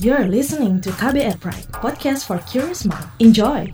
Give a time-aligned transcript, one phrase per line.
[0.00, 3.04] You're listening to KBR Pride, podcast for curious mind.
[3.20, 3.68] Enjoy!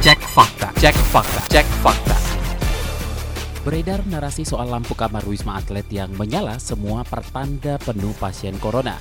[0.00, 2.16] Cek fakta, cek fakta, cek fakta.
[3.60, 8.96] Beredar narasi soal lampu kamar Wisma Atlet yang menyala semua pertanda penuh pasien corona.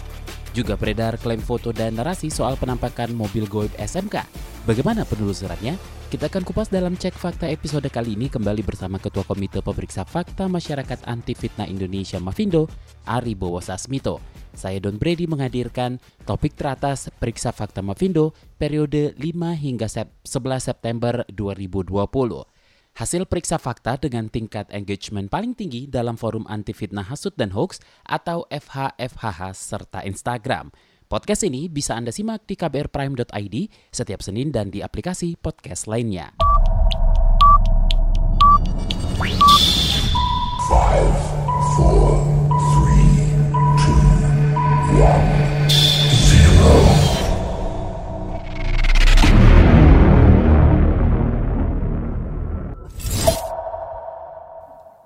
[0.57, 4.25] Juga beredar klaim foto dan narasi soal penampakan mobil goib SMK.
[4.65, 5.77] Bagaimana penelusurannya?
[6.09, 10.49] Kita akan kupas dalam Cek Fakta episode kali ini kembali bersama Ketua Komite Pemeriksa Fakta
[10.49, 12.65] Masyarakat Anti Fitnah Indonesia Mafindo,
[13.05, 14.17] Ari Bowo Sasmito.
[14.57, 21.21] Saya Don Brady menghadirkan topik teratas Periksa Fakta Mafindo periode 5 hingga sep 11 September
[21.29, 22.56] 2020.
[22.97, 27.77] Hasil periksa fakta dengan tingkat engagement paling tinggi dalam forum anti fitnah hasut dan hoax
[28.01, 30.73] atau FHFHH serta Instagram.
[31.05, 33.55] Podcast ini bisa Anda simak di kbrprime.id
[33.93, 36.33] setiap Senin dan di aplikasi podcast lainnya.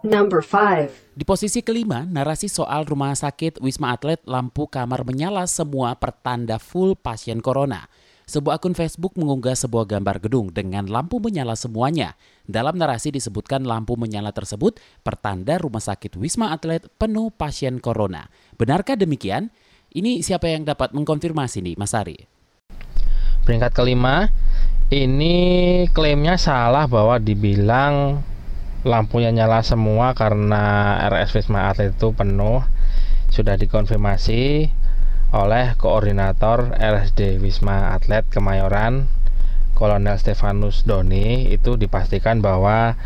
[0.02, 1.14] Number 5.
[1.14, 6.98] Di posisi kelima, narasi soal rumah sakit Wisma Atlet lampu kamar menyala semua pertanda full
[6.98, 7.86] pasien corona.
[8.26, 12.18] Sebuah akun Facebook mengunggah sebuah gambar gedung dengan lampu menyala semuanya.
[12.50, 18.26] Dalam narasi disebutkan lampu menyala tersebut pertanda rumah sakit Wisma Atlet penuh pasien corona.
[18.58, 19.54] Benarkah demikian?
[19.94, 22.26] Ini siapa yang dapat mengkonfirmasi nih, Mas Ari?
[23.46, 24.34] Peringkat kelima,
[24.90, 25.36] ini
[25.94, 28.26] klaimnya salah bahwa dibilang
[28.82, 32.66] lampunya nyala semua karena RS Wisma Atlet itu penuh.
[33.32, 34.68] Sudah dikonfirmasi
[35.32, 39.08] oleh koordinator RSD Wisma Atlet Kemayoran,
[39.78, 43.00] Kolonel Stefanus Doni itu dipastikan bahwa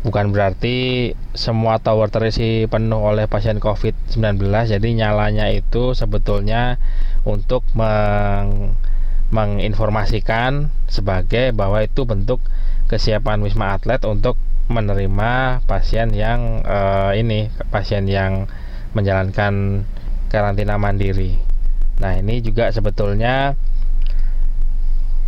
[0.00, 6.80] bukan berarti semua tower terisi penuh oleh pasien COVID-19 jadi nyalanya itu sebetulnya
[7.28, 8.72] untuk meng
[9.30, 12.42] menginformasikan sebagai bahwa itu bentuk
[12.90, 14.34] kesiapan Wisma Atlet untuk
[14.70, 18.46] menerima pasien yang uh, ini pasien yang
[18.94, 19.84] menjalankan
[20.30, 21.34] karantina mandiri.
[22.00, 23.58] Nah, ini juga sebetulnya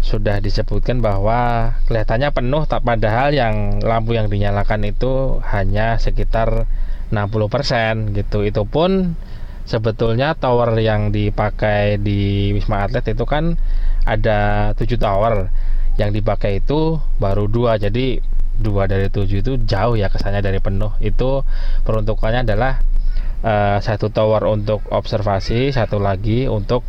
[0.02, 6.66] sudah disebutkan bahwa kelihatannya penuh tak padahal yang lampu yang dinyalakan itu hanya sekitar
[7.14, 8.42] 60% gitu.
[8.42, 9.14] Itu pun
[9.62, 13.54] sebetulnya tower yang dipakai di Wisma Atlet itu kan
[14.02, 15.52] ada 7 tower.
[16.00, 18.24] Yang dipakai itu baru dua jadi
[18.58, 20.92] dua dari tujuh itu jauh ya kesannya dari penuh.
[21.00, 21.46] Itu
[21.86, 22.82] peruntukannya adalah
[23.46, 26.84] uh, satu tower untuk observasi satu lagi untuk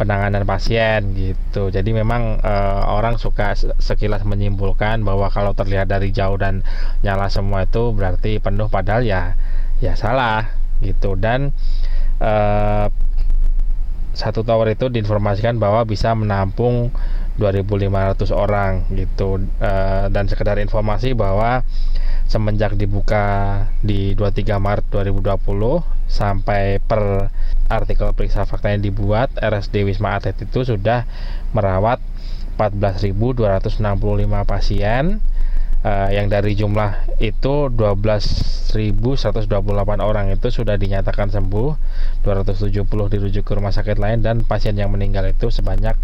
[0.00, 1.68] penanganan pasien gitu.
[1.68, 6.64] Jadi memang uh, orang suka sekilas menyimpulkan bahwa kalau terlihat dari jauh dan
[7.06, 9.36] nyala semua itu berarti penuh padahal ya
[9.78, 10.48] ya salah
[10.80, 11.14] gitu.
[11.14, 11.54] Dan
[12.18, 12.88] uh,
[14.12, 16.92] satu tower itu diinformasikan bahwa bisa menampung
[17.40, 19.40] 2.500 orang gitu.
[19.60, 21.64] Uh, dan sekedar informasi bahwa
[22.28, 27.28] semenjak dibuka di 23 Maret 2020 sampai per
[27.68, 31.08] artikel periksa fakta yang dibuat RSD Wisma Atlet itu sudah
[31.56, 32.00] merawat
[32.60, 33.80] 14.265
[34.44, 35.24] pasien
[35.82, 39.50] uh, yang dari jumlah itu 12.128
[40.00, 41.68] orang itu sudah dinyatakan sembuh
[42.26, 45.94] 270 dirujuk ke rumah sakit lain dan pasien yang meninggal itu sebanyak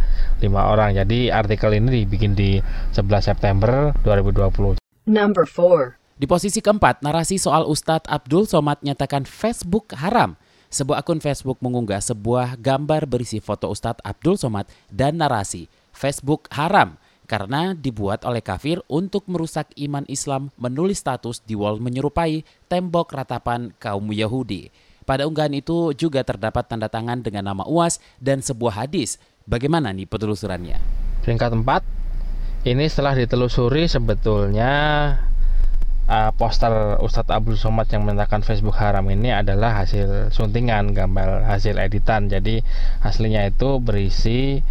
[0.43, 2.61] 5 orang jadi artikel ini dibikin di
[2.95, 4.79] 11 September 2020
[5.09, 5.97] Number 4.
[6.21, 10.37] Di posisi keempat, narasi soal Ustadz Abdul Somad nyatakan Facebook haram.
[10.69, 17.01] Sebuah akun Facebook mengunggah sebuah gambar berisi foto Ustadz Abdul Somad dan narasi Facebook haram
[17.29, 23.77] karena dibuat oleh kafir untuk merusak iman Islam menulis status di wall menyerupai tembok ratapan
[23.77, 24.73] kaum Yahudi.
[25.05, 29.21] Pada unggahan itu juga terdapat tanda tangan dengan nama UAS dan sebuah hadis.
[29.45, 30.99] Bagaimana nih penelusurannya?
[31.29, 34.73] peringkat 4 ini setelah ditelusuri sebetulnya
[36.09, 41.77] uh, poster Ustadz Abdul Somad yang menyatakan Facebook haram ini adalah hasil suntingan gambar hasil
[41.77, 42.65] editan jadi
[43.05, 44.65] aslinya itu berisi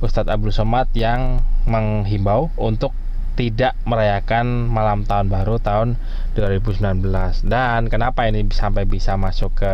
[0.00, 2.96] Ustadz Abdul Somad yang menghimbau untuk
[3.38, 5.94] tidak merayakan malam tahun baru tahun
[6.34, 7.06] 2019
[7.46, 9.72] dan kenapa ini sampai bisa masuk ke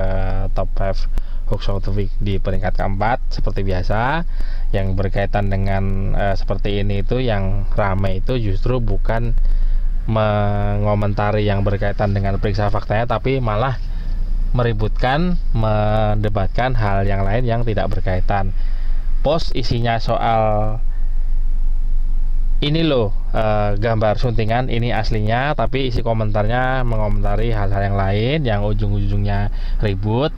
[0.52, 4.29] top 5 hoax of the week di peringkat keempat seperti biasa
[4.76, 9.32] yang berkaitan dengan uh, seperti ini itu yang ramai itu justru bukan
[10.05, 13.81] mengomentari yang berkaitan dengan periksa faktanya tapi malah
[14.55, 18.55] meributkan, mendebatkan hal yang lain yang tidak berkaitan.
[19.26, 20.79] Post isinya soal
[22.64, 28.61] ini loh e, gambar suntingan ini aslinya, tapi isi komentarnya mengomentari hal-hal yang lain yang
[28.64, 29.52] ujung-ujungnya
[29.84, 30.32] ribut,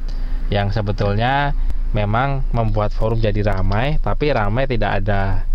[0.50, 1.54] yang sebetulnya
[1.94, 5.46] memang membuat forum jadi ramai, tapi ramai tidak ada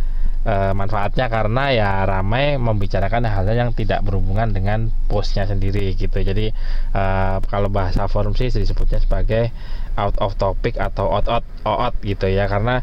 [0.48, 6.24] e, manfaatnya karena ya ramai membicarakan hal-hal yang tidak berhubungan dengan postnya sendiri gitu.
[6.24, 6.56] Jadi
[6.96, 7.04] e,
[7.52, 9.52] kalau bahasa forum sih disebutnya sebagai
[10.00, 12.48] out of topic atau out out out gitu ya.
[12.48, 12.80] Karena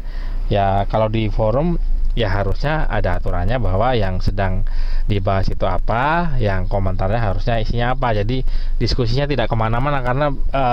[0.47, 1.81] ya kalau di forum
[2.17, 4.65] ya harusnya ada aturannya bahwa yang sedang
[5.05, 8.13] dibahas itu apa, yang komentarnya harusnya isinya apa.
[8.17, 8.41] Jadi
[8.81, 10.63] diskusinya tidak ke mana-mana karena e,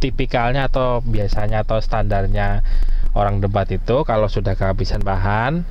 [0.00, 2.64] tipikalnya atau biasanya atau standarnya
[3.16, 5.64] orang debat itu kalau sudah kehabisan bahan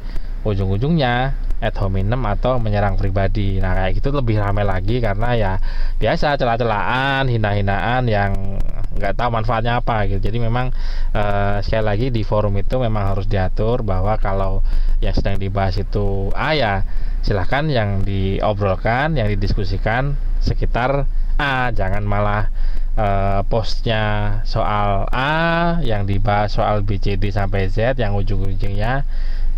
[0.45, 3.57] ujung-ujungnya ad hominem atau menyerang pribadi.
[3.57, 5.53] Nah, kayak gitu lebih ramai lagi karena ya
[5.97, 8.31] biasa celah-celahan, hina-hinaan yang
[8.95, 10.23] nggak tahu manfaatnya apa gitu.
[10.23, 10.71] Jadi memang
[11.13, 14.63] eh, sekali lagi di forum itu memang harus diatur bahwa kalau
[15.03, 16.87] yang sedang dibahas itu A ya
[17.25, 20.13] silahkan yang diobrolkan, yang didiskusikan
[20.45, 22.47] sekitar A, jangan malah
[22.95, 29.03] uh, postnya soal A yang dibahas soal B, C, D sampai Z yang ujung-ujungnya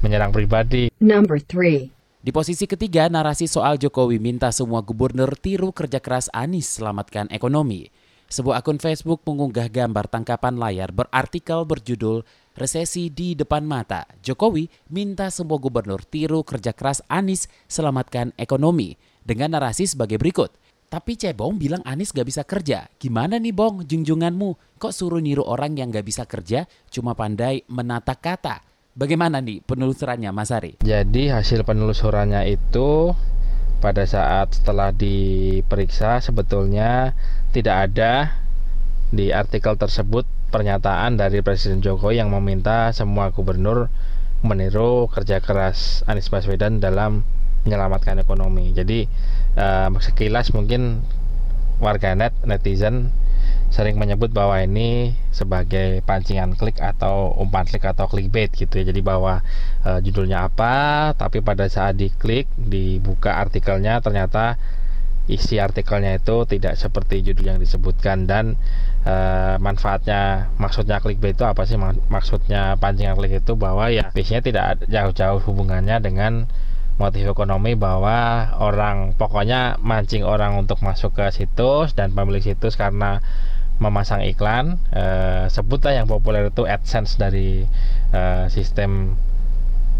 [0.01, 0.89] menyerang pribadi.
[0.97, 1.93] Number 3.
[2.27, 7.87] Di posisi ketiga, narasi soal Jokowi minta semua gubernur tiru kerja keras Anies selamatkan ekonomi.
[8.27, 12.27] Sebuah akun Facebook mengunggah gambar tangkapan layar berartikel berjudul
[12.59, 14.03] Resesi di depan mata.
[14.19, 20.51] Jokowi minta semua gubernur tiru kerja keras Anies selamatkan ekonomi dengan narasi sebagai berikut.
[20.91, 22.91] Tapi Cebong bilang Anies gak bisa kerja.
[22.99, 24.75] Gimana nih Bong, junjunganmu?
[24.75, 28.59] Kok suruh niru orang yang gak bisa kerja cuma pandai menata kata?
[28.97, 30.83] Bagaimana nih penelusurannya Mas Ari?
[30.83, 33.13] Jadi hasil penelusurannya itu
[33.77, 37.13] pada saat setelah diperiksa sebetulnya
[37.53, 38.33] tidak ada
[39.13, 43.91] di artikel tersebut pernyataan dari Presiden Jokowi yang meminta semua gubernur
[44.41, 47.25] meniru kerja keras Anies Baswedan dalam
[47.65, 48.71] menyelamatkan ekonomi.
[48.71, 49.09] Jadi
[49.59, 51.03] uh, sekilas mungkin
[51.83, 53.11] warganet netizen
[53.67, 58.85] sering menyebut bahwa ini sebagai pancingan klik atau umpan klik atau clickbait gitu ya.
[58.87, 59.43] Jadi bahwa
[59.83, 64.55] e, judulnya apa, tapi pada saat diklik dibuka artikelnya ternyata
[65.27, 68.55] isi artikelnya itu tidak seperti judul yang disebutkan dan
[69.03, 69.15] e,
[69.59, 71.75] manfaatnya maksudnya clickbait itu apa sih
[72.07, 76.47] maksudnya pancingan klik itu bahwa ya biasanya tidak jauh-jauh hubungannya dengan
[76.97, 83.21] motif ekonomi bahwa orang pokoknya mancing orang untuk masuk ke situs dan pemilik situs karena
[83.77, 87.69] memasang iklan eh, sebutlah yang populer itu AdSense dari
[88.09, 89.13] eh, sistem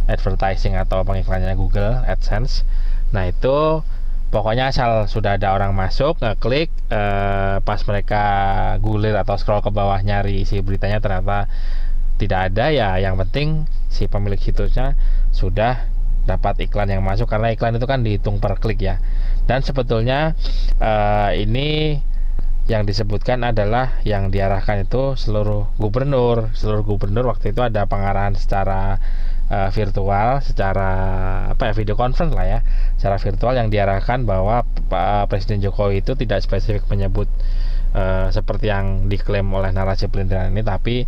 [0.09, 2.65] advertising atau pengiklannya Google AdSense.
[3.13, 3.85] Nah itu
[4.33, 8.23] pokoknya asal sudah ada orang masuk ngeklik eh, pas mereka
[8.81, 11.45] gulir atau scroll ke bawah nyari isi beritanya ternyata
[12.17, 14.97] tidak ada ya yang penting si pemilik situsnya
[15.29, 15.85] sudah
[16.27, 18.99] dapat iklan yang masuk karena iklan itu kan dihitung per klik ya.
[19.47, 20.35] Dan sebetulnya
[20.83, 21.97] uh, ini
[22.67, 26.51] yang disebutkan adalah yang diarahkan itu seluruh gubernur.
[26.51, 28.99] Seluruh gubernur waktu itu ada pengarahan secara
[29.47, 30.91] uh, virtual secara
[31.55, 32.59] apa ya video conference lah ya.
[32.99, 37.31] Secara virtual yang diarahkan bahwa Pak Presiden Jokowi itu tidak spesifik menyebut
[37.95, 41.07] uh, seperti yang diklaim oleh narasi pelintiran ini tapi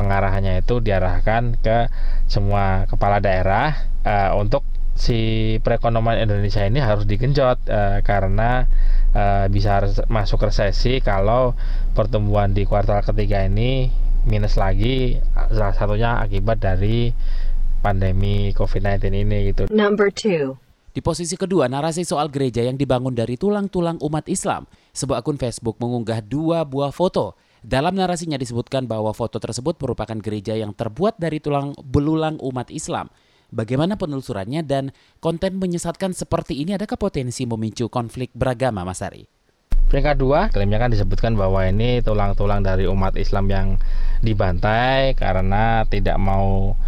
[0.00, 1.92] pengarahannya itu diarahkan ke
[2.24, 3.76] semua kepala daerah
[4.08, 4.64] uh, untuk
[4.96, 8.64] si perekonomian Indonesia ini harus digenjot uh, karena
[9.12, 11.52] uh, bisa masuk resesi kalau
[11.92, 13.92] pertumbuhan di kuartal ketiga ini
[14.28, 15.16] minus lagi
[15.48, 17.12] salah satunya akibat dari
[17.80, 19.62] pandemi COVID-19 ini gitu.
[19.72, 20.60] Number two.
[20.90, 24.66] Di posisi kedua, narasi soal gereja yang dibangun dari tulang-tulang umat Islam.
[24.90, 27.38] Sebuah akun Facebook mengunggah dua buah foto.
[27.60, 33.12] Dalam narasinya disebutkan bahwa foto tersebut merupakan gereja yang terbuat dari tulang belulang umat Islam.
[33.52, 39.28] Bagaimana penelusurannya dan konten menyesatkan seperti ini adakah potensi memicu konflik beragama Mas Ari?
[39.90, 43.68] Peringkat dua, klaimnya kan disebutkan bahwa ini tulang-tulang dari umat Islam yang
[44.22, 46.78] dibantai karena tidak mau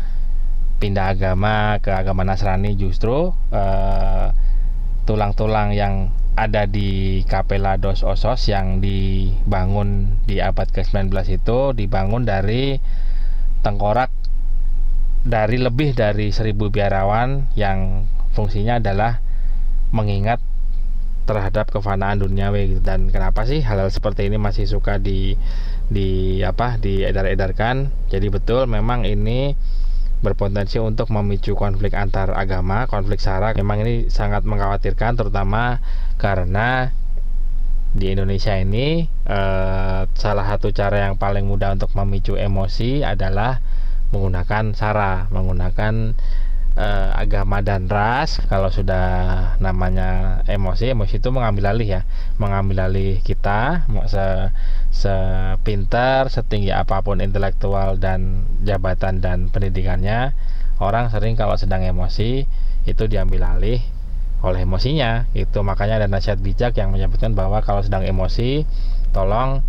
[0.79, 4.31] pindah agama ke agama Nasrani justru eh,
[5.03, 12.81] tulang-tulang yang ada di Kapela dos Osos yang dibangun di abad ke-19 itu dibangun dari
[13.61, 14.09] tengkorak
[15.23, 19.21] dari lebih dari seribu biarawan yang fungsinya adalah
[19.93, 20.41] mengingat
[21.23, 22.83] terhadap kefanaan duniawi gitu.
[22.83, 25.39] dan kenapa sih hal-hal seperti ini masih suka di
[25.87, 29.55] di apa diedar-edarkan jadi betul memang ini
[30.23, 33.53] berpotensi untuk memicu konflik antar agama, konflik sara.
[33.59, 35.83] Memang ini sangat mengkhawatirkan terutama
[36.17, 36.95] karena
[37.93, 43.61] di Indonesia ini eh, salah satu cara yang paling mudah untuk memicu emosi adalah
[44.15, 46.17] menggunakan sara, menggunakan
[46.77, 48.41] eh, agama dan ras.
[48.49, 49.07] Kalau sudah
[49.59, 52.03] namanya emosi, emosi itu mengambil alih ya,
[52.37, 54.27] mengambil alih kita se
[54.93, 60.37] sepintar, setinggi apa pun intelektual dan jabatan dan pendidikannya,
[60.83, 62.45] orang sering kalau sedang emosi
[62.85, 63.81] itu diambil alih
[64.43, 68.67] oleh emosinya itu makanya ada nasihat bijak yang menyebutkan bahwa kalau sedang emosi
[69.15, 69.63] tolong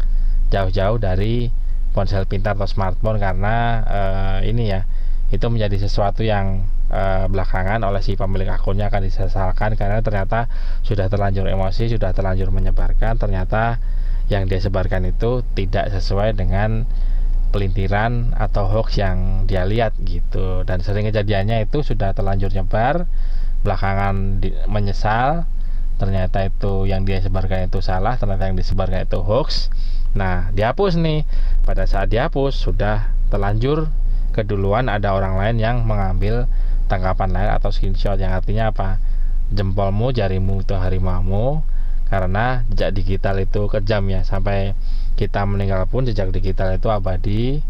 [0.49, 1.53] jauh-jauh dari
[1.93, 3.55] ponsel pintar atau smartphone karena
[3.85, 4.81] uh, ini ya
[5.29, 10.45] itu menjadi sesuatu yang uh, belakangan oleh si pemilik akunnya akan disesalkan karena ternyata
[10.85, 13.17] sudah terlanjur emosi sudah terlanjur menyebarkan.
[13.17, 13.81] Ternyata
[14.29, 16.85] yang dia sebarkan itu tidak sesuai dengan
[17.53, 20.61] pelintiran atau hoax yang dia lihat gitu.
[20.63, 23.09] Dan sering kejadiannya itu sudah terlanjur nyebar
[23.65, 25.49] belakangan di, menyesal.
[25.97, 29.73] Ternyata itu yang dia sebarkan itu salah ternyata yang disebarkan itu hoax.
[30.13, 31.25] Nah dihapus nih.
[31.63, 33.87] Pada saat dihapus sudah terlanjur
[34.33, 36.49] keduluan ada orang lain yang mengambil
[36.93, 39.01] tangkapan lain atau screenshot yang artinya apa
[39.49, 41.65] jempolmu jarimu itu harimaumu
[42.13, 44.77] karena jejak digital itu kejam ya sampai
[45.17, 47.65] kita meninggal pun jejak digital itu abadi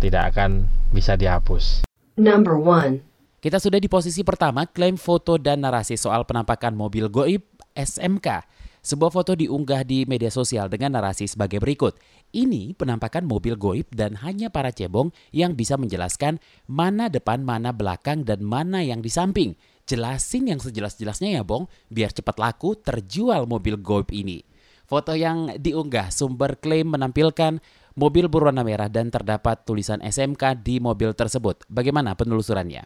[0.00, 0.64] tidak akan
[0.96, 1.84] bisa dihapus
[2.16, 3.04] Number 1.
[3.44, 7.44] Kita sudah di posisi pertama, klaim foto dan narasi soal penampakan mobil goib
[7.76, 8.48] SMK.
[8.80, 12.00] Sebuah foto diunggah di media sosial dengan narasi sebagai berikut.
[12.36, 16.36] Ini penampakan mobil goib dan hanya para cebong yang bisa menjelaskan
[16.68, 19.56] mana depan, mana belakang, dan mana yang di samping.
[19.88, 24.44] Jelasin yang sejelas-jelasnya ya Bong, biar cepat laku terjual mobil goib ini.
[24.84, 27.64] Foto yang diunggah sumber klaim menampilkan
[27.96, 31.64] mobil berwarna merah dan terdapat tulisan SMK di mobil tersebut.
[31.72, 32.84] Bagaimana penelusurannya?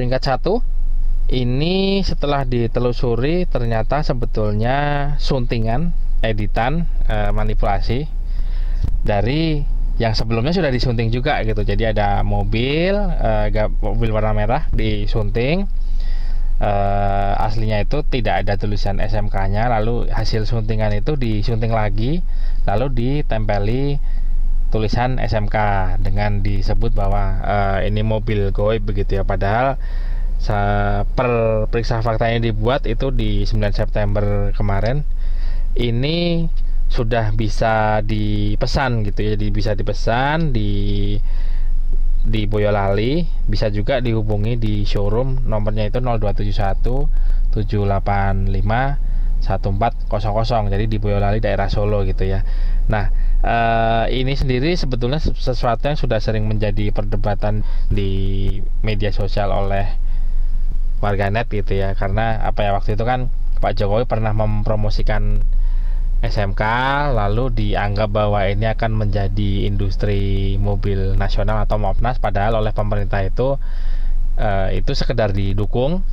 [0.00, 0.64] peringkat satu
[1.28, 5.92] ini setelah ditelusuri ternyata sebetulnya suntingan
[6.24, 8.08] editan e, manipulasi
[9.02, 9.64] dari
[10.00, 11.60] yang sebelumnya sudah disunting juga gitu.
[11.60, 13.52] Jadi ada mobil e,
[13.84, 15.68] mobil warna merah disunting.
[16.60, 16.72] E,
[17.36, 22.24] aslinya itu tidak ada tulisan SMK-nya lalu hasil suntingan itu disunting lagi.
[22.64, 24.00] Lalu ditempeli
[24.70, 25.56] tulisan SMK
[26.00, 29.26] dengan disebut bahwa uh, ini mobil goib begitu ya.
[29.26, 29.76] Padahal
[31.12, 31.30] per
[31.68, 35.04] periksa fakta yang dibuat itu di 9 September kemarin.
[35.76, 36.48] Ini
[36.90, 41.14] sudah bisa dipesan gitu ya bisa dipesan di
[42.20, 51.40] di Boyolali bisa juga dihubungi di showroom nomornya itu 0271 785 1400 jadi di Boyolali
[51.40, 52.44] daerah Solo gitu ya.
[52.92, 53.08] Nah,
[53.40, 59.96] uh, ini sendiri sebetulnya sesuatu yang sudah sering menjadi perdebatan di media sosial oleh
[61.00, 61.96] warganet gitu ya.
[61.96, 65.40] Karena apa ya waktu itu kan Pak Jokowi pernah mempromosikan
[66.20, 66.62] SMK
[67.16, 73.56] lalu dianggap bahwa ini akan menjadi industri mobil nasional atau Mopnas padahal oleh pemerintah itu
[74.36, 76.04] uh, itu sekedar didukung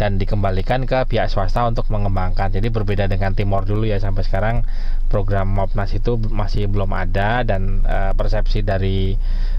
[0.00, 2.48] dan dikembalikan ke pihak swasta untuk mengembangkan.
[2.48, 4.64] Jadi berbeda dengan Timor dulu ya sampai sekarang
[5.12, 9.12] program Mopnas itu masih belum ada dan e, persepsi dari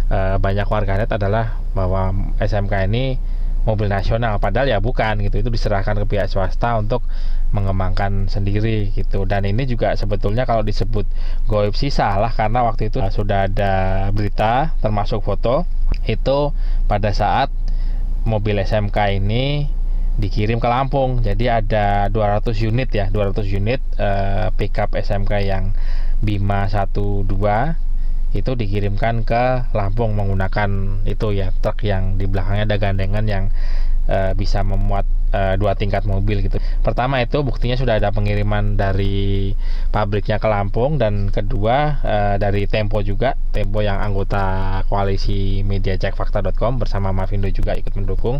[0.09, 2.09] e, banyak warganet adalah bahwa
[2.41, 3.21] SMK ini
[3.63, 4.41] mobil nasional.
[4.41, 5.41] Padahal ya bukan gitu.
[5.41, 7.05] Itu diserahkan ke pihak swasta untuk
[7.51, 9.27] mengembangkan sendiri gitu.
[9.27, 11.05] Dan ini juga sebetulnya kalau disebut
[11.45, 15.67] goib sih salah karena waktu itu sudah ada berita termasuk foto
[16.07, 16.55] itu
[16.87, 17.51] pada saat
[18.23, 19.67] mobil SMK ini
[20.17, 21.19] dikirim ke Lampung.
[21.23, 25.75] Jadi ada 200 unit ya, 200 unit uh, pickup SMK yang
[26.21, 27.90] Bima 12
[28.31, 33.45] itu dikirimkan ke Lampung menggunakan itu ya truk yang di belakangnya ada gandengan yang
[34.07, 35.03] uh, bisa memuat
[35.35, 36.57] uh, dua tingkat mobil gitu.
[36.79, 39.51] Pertama itu buktinya sudah ada pengiriman dari
[39.91, 46.79] pabriknya ke Lampung dan kedua uh, dari Tempo juga, Tempo yang anggota koalisi media cekfakta.com
[46.79, 48.39] bersama Mavindo juga ikut mendukung.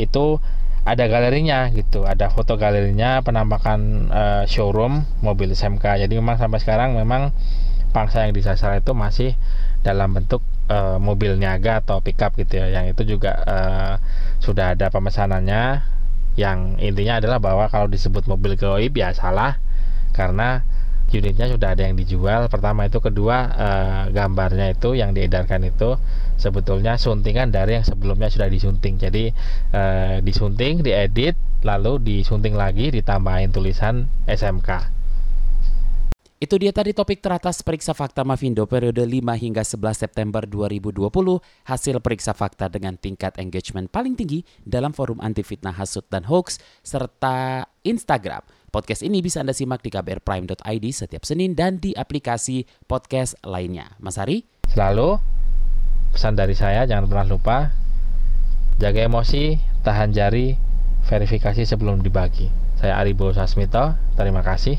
[0.00, 0.40] Itu
[0.80, 6.96] ada galerinya gitu ada foto galerinya penampakan uh, showroom mobil SMK jadi memang sampai sekarang
[6.96, 7.36] memang
[7.90, 9.34] pangsa yang disasar itu masih
[9.82, 12.70] dalam bentuk uh, mobil niaga atau pickup gitu ya.
[12.70, 13.94] Yang itu juga uh,
[14.38, 15.82] sudah ada pemesanannya.
[16.38, 19.58] Yang intinya adalah bahwa kalau disebut mobil goib ya salah
[20.14, 20.62] karena
[21.10, 22.46] unitnya sudah ada yang dijual.
[22.46, 25.98] Pertama itu kedua uh, gambarnya itu yang diedarkan itu
[26.38, 28.96] sebetulnya suntingan dari yang sebelumnya sudah disunting.
[29.02, 29.34] Jadi
[29.74, 31.34] uh, disunting diedit
[31.66, 34.99] lalu disunting lagi ditambahin tulisan SMK
[36.40, 41.04] itu dia tadi topik teratas periksa fakta Mavindo periode 5 hingga 11 September 2020,
[41.68, 46.56] hasil periksa fakta dengan tingkat engagement paling tinggi dalam forum anti fitnah hasut dan hoax,
[46.80, 53.34] serta Instagram Podcast ini bisa Anda simak di kbrprime.id setiap Senin dan di aplikasi podcast
[53.42, 53.98] lainnya.
[53.98, 54.46] Mas Hari?
[54.70, 55.18] Selalu
[56.14, 57.74] pesan dari saya jangan pernah lupa
[58.78, 60.54] jaga emosi, tahan jari,
[61.02, 62.46] verifikasi sebelum dibagi.
[62.78, 64.78] Saya Aribo Sasmito, terima kasih.